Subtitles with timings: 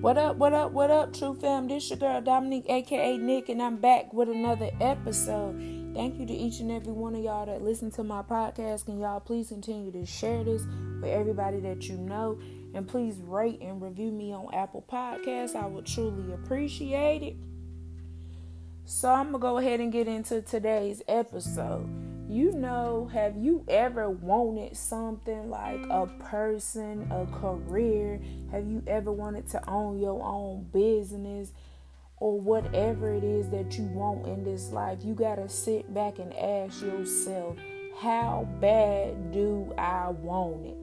[0.00, 1.66] What up, what up, what up, True Fam?
[1.66, 5.56] This your girl Dominique, aka Nick, and I'm back with another episode.
[5.92, 8.84] Thank you to each and every one of y'all that listen to my podcast.
[8.84, 10.62] Can y'all please continue to share this
[11.02, 12.38] with everybody that you know?
[12.74, 15.56] And please rate and review me on Apple Podcasts.
[15.56, 17.36] I would truly appreciate it.
[18.84, 22.17] So I'm gonna go ahead and get into today's episode.
[22.28, 26.18] You know, have you ever wanted something like a mm.
[26.18, 28.20] person, a career?
[28.50, 31.52] Have you ever wanted to own your own business
[32.18, 34.98] or whatever it is that you want in this life?
[35.02, 37.56] You got to sit back and ask yourself,
[37.98, 40.76] how bad do I want it?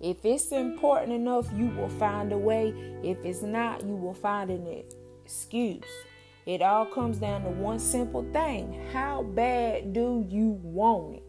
[0.00, 2.74] If it's important enough, you will find a way.
[3.04, 4.82] If it's not, you will find an
[5.24, 5.84] excuse.
[6.48, 11.22] It all comes down to one simple thing how bad do you want it?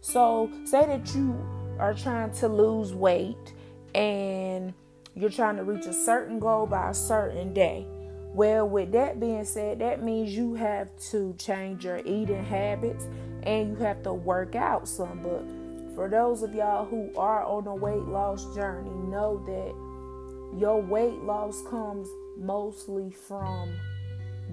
[0.00, 1.36] So, say that you
[1.78, 3.52] are trying to lose weight
[3.94, 4.72] and
[5.14, 7.86] you're trying to reach a certain goal by a certain day.
[8.32, 13.06] Well, with that being said, that means you have to change your eating habits
[13.42, 15.22] and you have to work out some.
[15.22, 20.80] But for those of y'all who are on a weight loss journey, know that your
[20.80, 22.08] weight loss comes
[22.38, 23.70] mostly from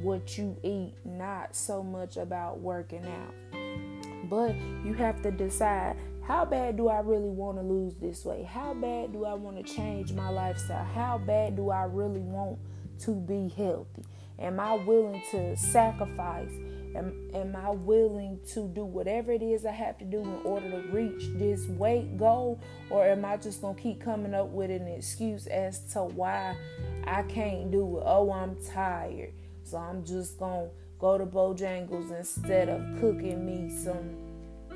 [0.02, 3.33] what you eat, not so much about working out.
[4.30, 4.55] But
[4.86, 5.95] you have to decide
[6.30, 8.45] how bad do I really want to lose this weight?
[8.45, 10.86] How bad do I want to change my lifestyle?
[10.86, 12.59] How bad do I really want
[13.00, 14.05] to be healthy?
[14.38, 16.52] Am I willing to sacrifice?
[16.95, 20.70] Am, am I willing to do whatever it is I have to do in order
[20.70, 22.59] to reach this weight goal?
[22.89, 26.55] Or am I just going to keep coming up with an excuse as to why
[27.05, 28.03] I can't do it?
[28.05, 29.33] Oh, I'm tired.
[29.69, 34.15] So I'm just going to go to Bojangles instead of cooking me some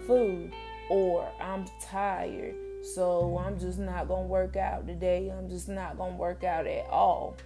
[0.06, 0.54] food.
[0.90, 2.54] Or I'm tired.
[2.84, 5.32] So I'm just not going to work out today.
[5.36, 7.38] I'm just not going to work out at all.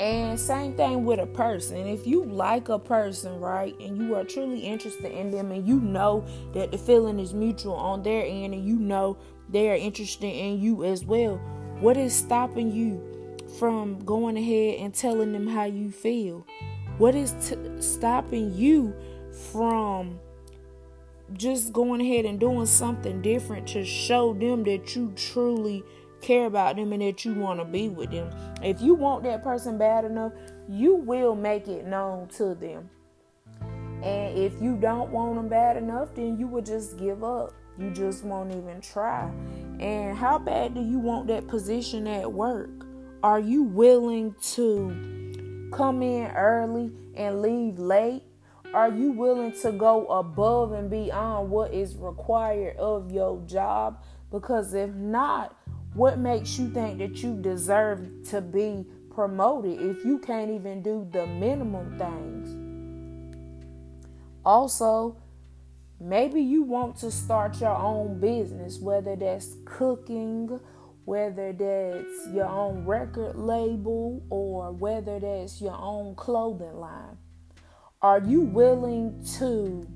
[0.00, 1.86] And same thing with a person.
[1.86, 5.80] If you like a person, right, and you are truly interested in them, and you
[5.80, 9.16] know that the feeling is mutual on their end, and you know
[9.48, 11.36] they are interested in you as well,
[11.80, 13.17] what is stopping you
[13.58, 16.46] from going ahead and telling them how you feel?
[16.98, 18.94] What is t- stopping you
[19.52, 20.18] from
[21.34, 25.82] just going ahead and doing something different to show them that you truly
[26.20, 28.30] care about them and that you want to be with them?
[28.62, 30.32] If you want that person bad enough,
[30.68, 32.90] you will make it known to them.
[34.02, 37.52] And if you don't want them bad enough, then you will just give up.
[37.78, 39.30] You just won't even try.
[39.80, 42.87] And how bad do you want that position at work?
[43.22, 48.22] Are you willing to come in early and leave late?
[48.72, 54.04] Are you willing to go above and beyond what is required of your job?
[54.30, 55.56] Because if not,
[55.94, 61.08] what makes you think that you deserve to be promoted if you can't even do
[61.10, 62.54] the minimum things?
[64.44, 65.16] Also,
[65.98, 70.60] maybe you want to start your own business, whether that's cooking
[71.08, 77.16] whether that's your own record label or whether that's your own clothing line.
[78.02, 79.88] Are you willing to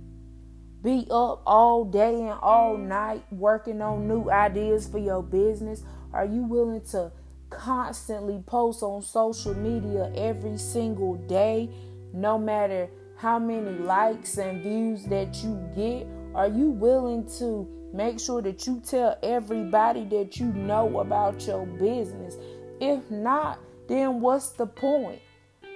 [0.82, 5.82] be up all day and all night working on new ideas for your business?
[6.14, 7.12] Are you willing to
[7.50, 11.68] constantly post on social media every single day,
[12.14, 16.06] no matter how many likes and views that you get?
[16.34, 21.66] Are you willing to Make sure that you tell everybody that you know about your
[21.66, 22.36] business.
[22.80, 25.20] If not, then what's the point?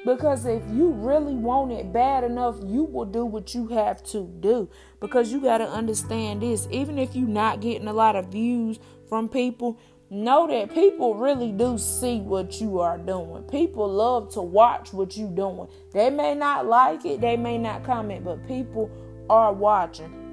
[0.07, 4.27] Because if you really want it bad enough, you will do what you have to
[4.41, 4.71] do.
[5.01, 8.79] Because you got to understand this even if you're not getting a lot of views
[9.09, 9.79] from people,
[10.09, 13.43] know that people really do see what you are doing.
[13.43, 15.69] People love to watch what you're doing.
[15.93, 18.91] They may not like it, they may not comment, but people
[19.29, 20.26] are watching.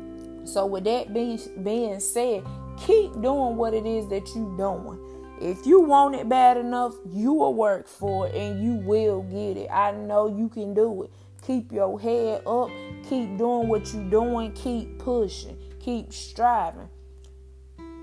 [0.46, 2.44] So, with that being, being said,
[2.78, 5.00] keep doing what it is that you're doing.
[5.42, 9.58] If you want it bad enough, you will work for it and you will get
[9.58, 9.70] it.
[9.72, 11.12] I know you can do it.
[11.46, 12.70] Keep your head up.
[13.10, 14.54] Keep doing what you're doing.
[14.54, 15.58] Keep pushing.
[15.82, 16.88] Keep striving.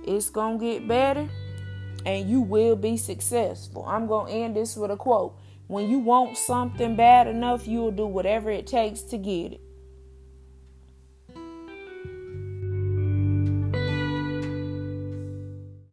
[0.05, 1.29] It's going to get better
[2.05, 3.85] and you will be successful.
[3.87, 5.39] I'm going to end this with a quote.
[5.67, 9.61] When you want something bad enough, you'll do whatever it takes to get it.